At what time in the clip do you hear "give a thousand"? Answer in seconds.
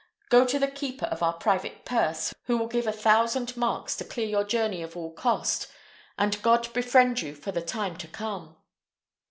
2.65-3.55